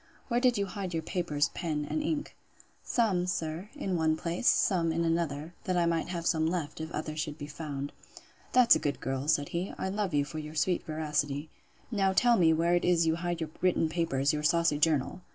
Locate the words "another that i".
5.05-5.85